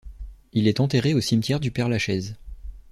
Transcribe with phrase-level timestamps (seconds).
[0.53, 2.35] Il est enterré au cimetière du Père Lachaise.